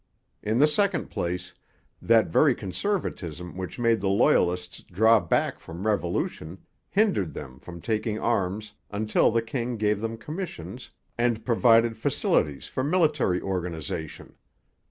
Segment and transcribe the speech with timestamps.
[0.41, 1.53] In the second place
[2.01, 6.57] that very conservatism which made the Loyalists draw back from revolution
[6.89, 12.83] hindered them from taking arms until the king gave them commissions and provided facilities for
[12.83, 14.33] military organization.